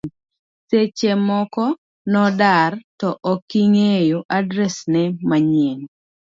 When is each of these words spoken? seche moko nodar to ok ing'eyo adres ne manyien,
seche 0.67 1.11
moko 1.27 1.63
nodar 2.11 2.71
to 2.99 3.09
ok 3.33 3.49
ing'eyo 3.63 4.19
adres 4.37 4.75
ne 4.93 5.03
manyien, 5.29 5.81